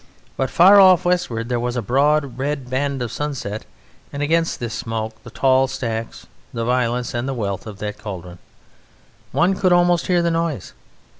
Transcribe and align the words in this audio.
But 0.35 0.49
far 0.49 0.79
off, 0.79 1.05
westward, 1.05 1.47
there 1.47 1.59
was 1.59 1.75
a 1.75 1.81
broad 1.83 2.39
red 2.39 2.71
band 2.71 3.03
of 3.03 3.11
sunset, 3.11 3.65
and 4.11 4.23
against 4.23 4.59
this 4.59 4.73
the 4.73 4.79
smoke, 4.83 5.21
the 5.23 5.29
tall 5.29 5.67
stacks, 5.67 6.25
the 6.51 6.65
violence 6.65 7.13
and 7.13 7.27
the 7.27 7.35
wealth 7.35 7.67
of 7.67 7.77
that 7.77 7.99
cauldron. 7.99 8.39
One 9.31 9.53
could 9.53 9.71
almost 9.71 10.07
hear 10.07 10.23
the 10.23 10.31
noise. 10.31 10.73